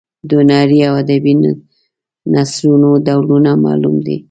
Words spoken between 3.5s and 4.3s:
معلوم دي.